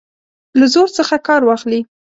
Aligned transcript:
له 0.59 0.65
زور 0.73 0.87
څخه 0.97 1.15
کار 1.27 1.41
واخلي. 1.45 1.79